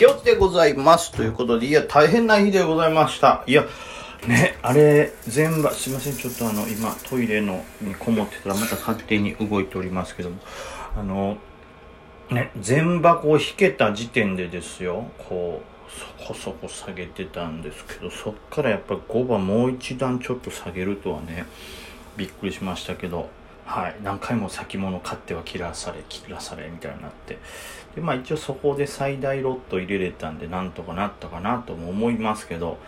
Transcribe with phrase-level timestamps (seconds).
[0.00, 1.12] けおつでございます。
[1.12, 3.44] ということで、いや、大変な日でございました。
[3.46, 3.66] いや、
[4.26, 10.38] ね、あれ、全場、すいません、ちょっとあの、今、トイレのにこもってたら、また勝手に動いておりますけども、
[10.96, 11.36] あの、
[12.30, 21.44] ね、全箱を引けた時点でですよ、こう、そこそこ下げてたんですけど、そっからやっぱり5番もう一段ちょっと下げるとはね、
[22.16, 23.28] びっくりしましたけど、
[23.70, 27.38] はい、何回も先物買っては切らされ切らされみたいになって。
[27.94, 32.78] でまあ一応そこで最大ロット入れれたんでなんとかなったかなとも思いますけど。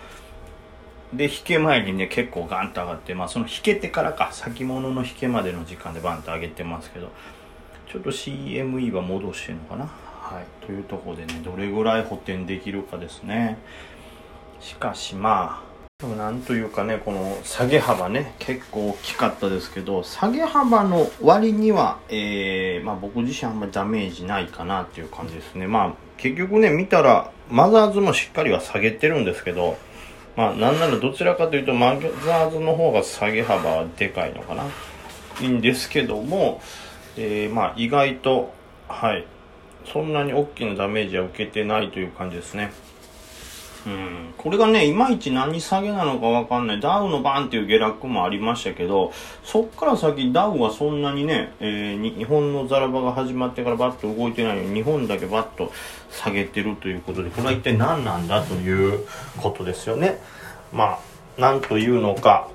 [1.12, 4.30] で引け前にね結構ガンと上がってまあその引けてからか。
[4.32, 7.12] 先物の引けまでの時間でバンと上げてますけど。
[7.86, 9.84] ちょっと CME は戻してるのかな。
[9.84, 10.66] はい。
[10.66, 13.56] というところでねどれぐらい補填できるかですね。
[14.58, 15.71] しかしまあ
[16.02, 25.68] でもなんというかねこの下げ幅ね結構大きかったですけど下げ幅の割には、えーまあ、僕自身あんまりダメージないかなっていう感じですね。
[25.68, 29.76] まあ結局ね見たらマザーズもしっかりは下げてるんですけど
[30.36, 34.64] まあなんならどちらかというとマザーズの方が下げ幅はでかいのかな。
[35.40, 36.60] いいんですけども、
[37.16, 38.52] えーまあ意外と
[38.88, 39.24] はい。
[39.92, 42.72] そんなに大きなダメージは受けてないという感じですね。
[43.84, 46.80] うん、これがね、いまいち何下げなのかわかんない。
[46.80, 55.72] ダウのバンっていう下落もありましたけど、そっから先ダウはそんなにね、えー日本のザラバが始まってからバッと動いてないのに、日本だけバッと
[56.10, 59.04] 下げてるということで、これは一体何なんだという
[59.36, 60.18] ことですよね。
[60.72, 60.98] ま
[61.38, 62.48] あ、なんというのか、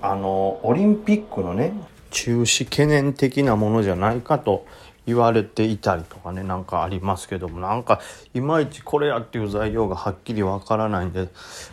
[0.00, 1.72] あの、オリンピックのね、
[2.10, 4.64] 中止懸念的なものじゃないかと
[5.06, 8.00] 言われていたりとかねなんかありますけどもなんか
[8.34, 11.28] いまいちこれやっていう材料がはっきりわからないんで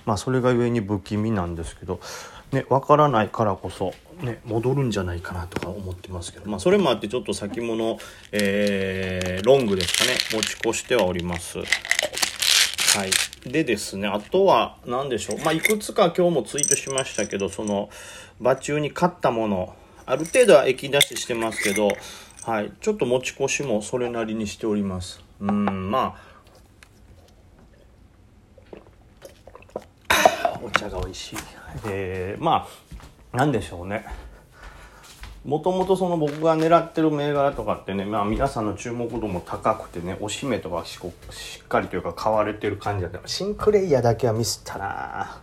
[0.06, 2.00] まあそれがゆえに不気味なんですけど
[2.52, 7.98] ねわからないからこそね戻るんじゃないかなとか思ってますけどまあそれもあってちょっと先物
[8.32, 11.60] えーロングですかね持ち越してはおります。
[12.96, 13.12] はい。
[13.50, 15.40] でですね、あとは、何でしょう。
[15.40, 17.90] まあ、いくつか今日もツイートしましたけど、その、
[18.40, 21.90] 場中に買ったもの、ある程度は液出ししてますけど、
[22.46, 22.74] はい。
[22.82, 25.24] ちょっと持ち越しもそれなりにしております。
[25.40, 26.18] うん、ま
[30.12, 31.38] あ、 お茶が美味しい。
[31.88, 32.68] えー、ま
[33.34, 34.06] あ、なんでしょうね。
[35.46, 43.28] もともとその僕が狙ってる銘柄とかってね、まあ皆さんの注目度も高くてね、おしめとかしこしっかりというか買われてる感じだった。
[43.28, 45.42] シンクレイヤーだけはミスったな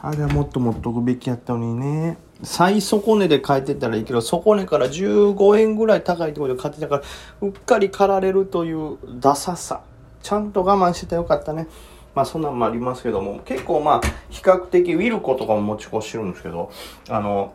[0.00, 2.18] あれはもっと持っとくべきやったのにね。
[2.42, 7.02] 最底値で買えてたらいいけど、底値から15円ぐらい高いところで買ってたから、
[7.40, 9.82] うっかり狩られるというダサさ。
[10.22, 11.68] ちゃんと我慢してたよかったね。
[12.14, 14.00] まあそんなんもありますけども、結構まあ
[14.30, 16.70] 比較的ウィルコとかも持ち越してるんですけど、
[17.08, 17.54] あの、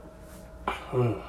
[0.94, 1.22] うん。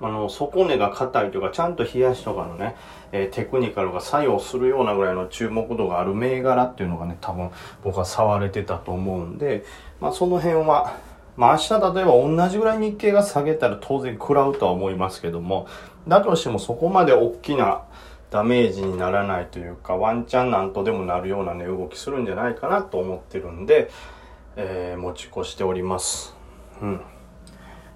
[0.00, 2.76] あの、底根が硬いというか、ちゃんと冷やしとかのね、
[3.12, 7.50] えーテクニカルが作用するようなぐらいの注目度がある銘柄っていうのがね、多分
[7.82, 9.64] 僕は触れてたと思うんで、
[10.00, 10.98] まあその辺は、
[11.36, 15.66] まあ明日例えば同じぐらい日経が下げたら当然食らうとは思いますけども、
[16.08, 17.82] だとしてもそこまで大きな
[18.30, 23.90] ダメージにならないというか、ワンチャンなんとでもなるようなね、動きするんじゃないかなと思ってるんで、
[24.56, 26.34] えー持ち越しております。
[26.80, 27.00] うん。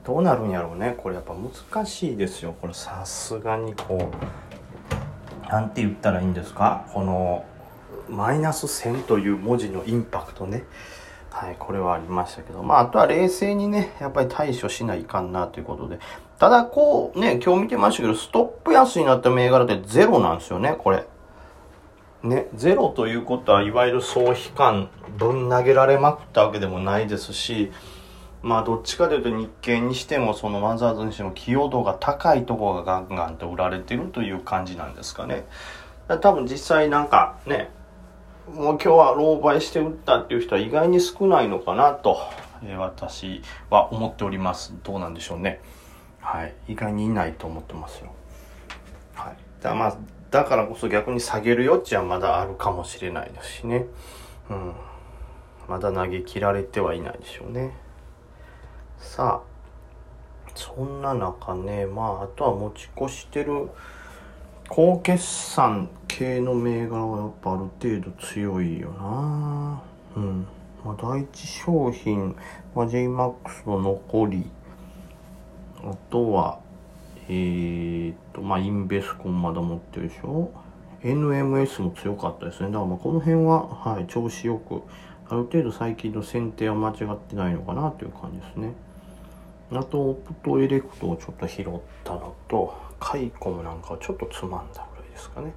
[0.03, 4.11] どうなるんやろうねこれやっぱ難しいですよこれさすがにこ
[5.47, 6.87] うなんて言ったらいいんですか？
[6.95, 7.45] この
[8.09, 10.65] マイナス1000という文字のインパクトね
[11.31, 12.63] はいこれはありましたけど。
[12.63, 15.99] まああとは冷静にねやっぱり対処しないかんなということで。
[16.39, 21.07] ただこうね今日見てましたけどストップ安になった銘柄ってゼロなんですよねこれ。
[22.23, 27.73] ね、ゼロということはいわゆる総悲観ぶん投げられまくったわけでもないですし
[28.43, 35.47] まあどっちかというと日経にしてもそのマザーズにしても寄与度が高いところがガンガンと売られてるという感じなんですかね。
[36.21, 37.71] 多分実際なんかね、
[38.55, 42.19] もう今日は狼狽して売ったっていう人は意外に少ないのかなと、
[42.65, 44.75] えー私は思っております。
[44.83, 45.61] どうなんでしょうね。
[46.21, 46.55] はい。
[46.69, 48.12] 意外にいないと思ってますよ。
[49.15, 49.37] はい。
[49.62, 49.97] だまあ、
[50.31, 53.87] だからこそ逆に下げる余地はまだあるかもしれないですしね。
[54.50, 54.73] うん。
[55.69, 57.73] まだ投げ切られてはいないでしょうね。
[58.99, 63.70] さあ、そんな中ね、まあ、あとは持ち越してる
[64.72, 69.82] 高決算系の銘柄はやっぱある程度強いよな
[70.17, 70.46] うん。
[70.84, 72.37] まあ、第一商品、
[72.76, 74.49] まあ、JMAX の残り、
[75.82, 76.61] あとは、
[77.28, 80.52] えー、っと、まあ、インベスコンまだ持ってるでしょ
[81.02, 82.69] NMS も強かったですね。
[82.69, 84.82] だからまこの辺は、はい、調子よく、
[85.28, 88.73] ある程度最近の選定は間違ってないのかなという感じですね。
[89.72, 91.64] あと、オプトエレクトをちょっと拾っ
[92.05, 95.52] たのと、カイコムなんかはちょっとつまんだぐらいですかね。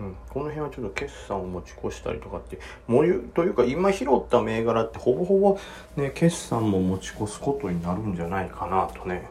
[0.00, 5.58] うん、この辺はちょっと決算を持ち越したりとかってもうというか今拾った銘柄ってほぼほぼ
[5.96, 9.28] ね決算も持ち越すことになるんじゃないかなとね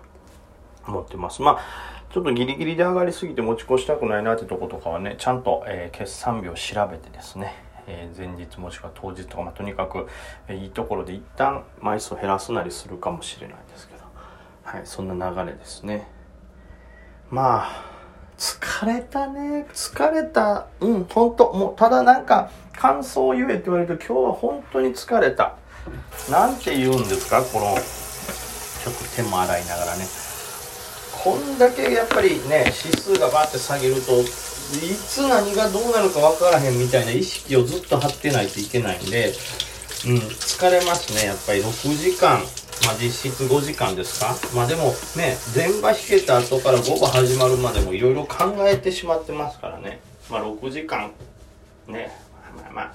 [0.87, 1.41] 思ってます。
[1.41, 7.53] まあちょっとギリギリで上がりすぎて持ち越したくないなってとことかはねちゃんと、えー、決算日を調べてですね
[7.87, 10.07] えー、前日もしくは当日とか、まあ、とにかく、
[10.47, 14.00] えー、いいところで一旦枚数を減らすなりするかもしれないですけど、
[14.63, 16.07] はい、そんな流れですね
[17.29, 17.91] まあ
[18.37, 19.67] 疲れたね。
[19.71, 20.65] 疲れた。
[20.79, 21.53] うん、ほんと。
[21.53, 25.57] もう、ただなんか、感想を言えって言われると、今日は本当に疲れた。
[26.27, 27.43] なんて言うんですか？
[27.43, 30.05] この、ちょっと手も洗いながらね。
[31.23, 39.33] こんだけやっぱりね、指数がバーって下げると、いつ何がどうなるか分からへんみたいな意識をずっと張ってないといけないんで、
[40.07, 41.27] うん、疲れますね。
[41.27, 42.39] やっぱり6時間
[42.85, 44.35] まあ、実質5時間ですか？
[44.55, 49.99] まあでもね、全場弾けた後から5場始まるまでもいろいろ考えてしまってますからね。
[50.29, 51.11] まあ6時間、
[51.87, 52.11] ね、
[52.57, 52.93] まあまあ、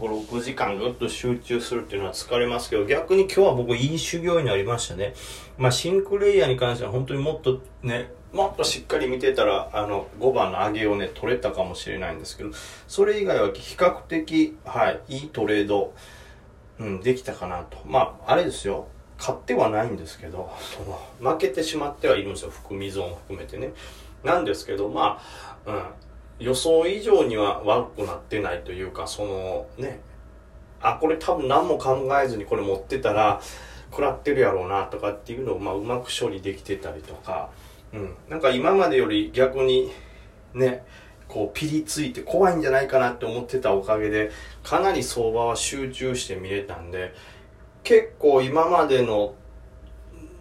[0.00, 5.14] 5、6時間ぐっと集中するっていうのは疲れますけど、逆に今日は僕いい修行になりましたね。
[5.56, 12.50] まあシンクレイヤーに関しては本当にもっとね、もっとしっかり見てたら、あの、5番の上げをね、取れたかもしれないんですけど、
[12.86, 15.94] それ以外は比較的、はい、いいトレード、
[16.78, 17.78] うん、できたかなと。
[17.86, 18.86] まあ、あれですよ。
[19.18, 22.50] 買ってはないんですけどその負けてしまってはいるんですよ。
[22.50, 23.72] 含み損含めてね。
[24.24, 25.20] なんですけどま
[25.66, 30.00] あ、うん、予想以上には悪くなってないというかそのね
[30.80, 33.40] あこれ多分何も考えずにこれ持ってたら
[33.90, 37.50] 食らってるやろうなとかっていうのを、まあ、うまく処理できてたりとか、
[37.92, 39.90] うん、なんか今までより逆に
[40.54, 40.84] ね
[41.26, 44.30] こうピリついて怖いんじゃないかなって思ってたおかげで
[44.62, 47.14] かなり相場は集中して見れたんで
[47.88, 49.32] 結構今までの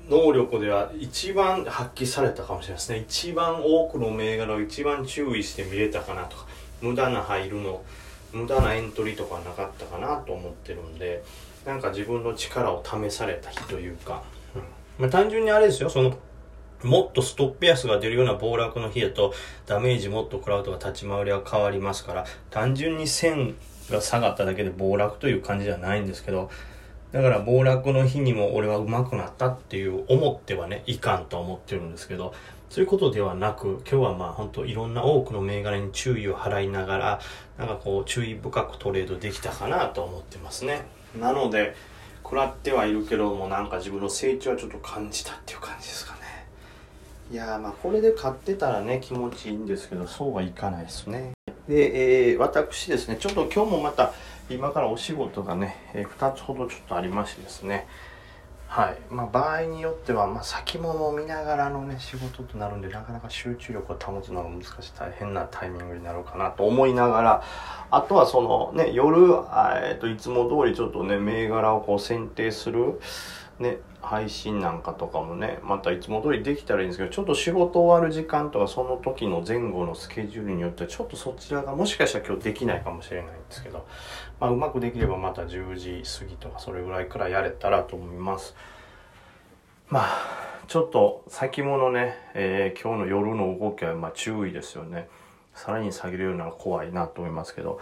[0.09, 2.97] 能力では一番発揮されたかもしれないですね。
[3.07, 6.45] 一番多くの銘柄を一番注意して見れたかなとか
[6.81, 7.81] 無駄な入るの
[8.33, 11.23] 無駄なエントリーとかなかったかなと思ってるんで
[11.65, 14.23] なんか自分の力を試された日というか、
[14.53, 14.61] うん。
[14.99, 15.89] まあ、単純にあれですよ。
[15.89, 16.17] その
[16.83, 19.33] もっとストップ安が出るような暴落の日だと
[19.65, 23.55] ダメージもっと食らうとか立ち回りは変わりますから単純に線
[23.89, 26.51] が下がっただけで暴落という感じではないんですけど
[27.17, 32.31] だから暴落の日にも俺は上手くなったっていう思ってはね、いかんと思ってるんですけど、
[32.69, 37.19] そういうことではなく、今日はまあ本当いろんな多くの銘柄に注意を払いながら、
[37.57, 40.85] なんかこう注意深くトレードできたかなと思ってますね。
[41.19, 41.73] なので、
[42.21, 46.19] 食らってはいるけどもなんか自分の成長はちょっと感じたっていう感じですかね。
[47.31, 51.36] いやまあこれで買ってたらね気持ちいいんですけどそうはいかないですね。
[51.67, 54.13] で、えー、私ですね、ちょっと今日もまた
[54.49, 57.87] 今からお仕事がね、えー、2つほどちょっとありましてですね。
[58.67, 58.97] はい。
[59.09, 67.43] まあ場合によっては、まあ、先物を見ながらのね仕事となるんでなかなか集中力を保つのが難しい大変なタイミングになるかなと思いながら
[67.91, 72.99] あとはそのね夜、えー、といつも通りちょっとね銘柄をこう選定する
[73.59, 83.85] ね配信なんかとかもねまたいつも通りできたらいいんですけどちょっと仕事終わる時間とかその時の前後のスケジュールによってはちょっとそちらがもしかしたら今日できないかもしれないんですけど、
[84.39, 88.55] まあ、うまくできればまた10時過ぎとかそれぐらいからいやれたらと思います。
[89.89, 95.07] まあちょっと先物ね、えー、今日の夜の動きはま注意ですよね。
[95.57, 97.79] さらに下げるようなのは怖いなと思いますけど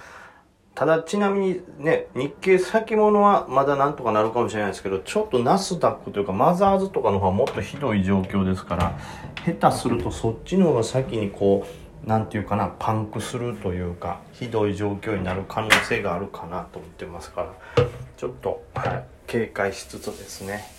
[0.76, 9.00] ただちなみにね、日経先物はまだなんとかなるかもしれないですけど、ちょっとナスダックというかマザーズとかの方はもっとひどい状況ですから、
[9.46, 11.66] 下手するとそっちの方が先にこ
[12.04, 17.86] う、なんていうかな、パンクするというか、ひどい状況になる可能性があるかなと思ってますから、
[18.18, 20.75] ちょっと、はい、警戒しつつですね。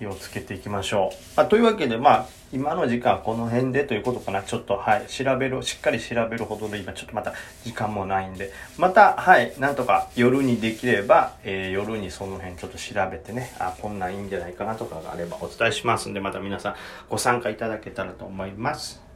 [0.00, 1.16] 気をつけていきましょう。
[1.36, 4.42] まあ、というわけで、まあ、今の時間はこの辺でということかな。
[4.42, 16.74] ちょっと、はい、調べる、しっかり調べるほどで今ちょっとまた時間もないんで、また、はい、なんとか夜にできれば、えー、夜にその辺ちょっと調べてね、あ、こんなんいいんじゃないかなとかがあればお伝えしますんで、また皆さん
[17.10, 19.09] ご参加いただけたらと思います。